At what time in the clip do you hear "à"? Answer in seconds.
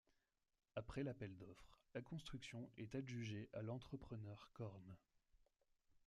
3.53-3.61